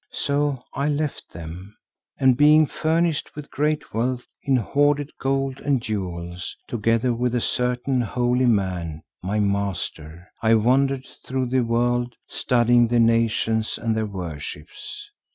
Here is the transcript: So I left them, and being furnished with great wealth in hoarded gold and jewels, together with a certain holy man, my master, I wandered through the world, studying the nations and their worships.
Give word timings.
So 0.13 0.57
I 0.73 0.89
left 0.89 1.31
them, 1.31 1.75
and 2.17 2.35
being 2.35 2.65
furnished 2.65 3.35
with 3.35 3.51
great 3.51 3.93
wealth 3.93 4.25
in 4.41 4.55
hoarded 4.55 5.11
gold 5.19 5.59
and 5.59 5.79
jewels, 5.79 6.57
together 6.67 7.13
with 7.13 7.35
a 7.35 7.39
certain 7.39 8.01
holy 8.01 8.47
man, 8.47 9.03
my 9.21 9.39
master, 9.39 10.27
I 10.41 10.55
wandered 10.55 11.05
through 11.23 11.49
the 11.49 11.61
world, 11.61 12.15
studying 12.27 12.87
the 12.87 12.99
nations 12.99 13.77
and 13.77 13.95
their 13.95 14.07
worships. 14.07 15.07